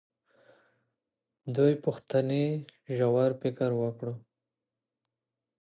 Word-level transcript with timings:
دوې 1.55 1.73
پوښتنې 1.83 2.45
ژور 2.97 3.31
فکر 3.41 3.69
وکړو. 3.81 4.13